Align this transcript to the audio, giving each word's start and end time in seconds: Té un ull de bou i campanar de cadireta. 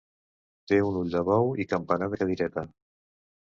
Té 0.71 0.79
un 0.85 0.97
ull 1.01 1.11
de 1.17 1.21
bou 1.27 1.53
i 1.65 1.69
campanar 1.75 2.11
de 2.17 2.21
cadireta. 2.25 2.67